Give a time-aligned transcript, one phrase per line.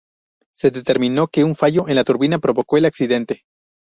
[0.55, 3.43] Se determinó que un fallo en la turbina provocó el accidente.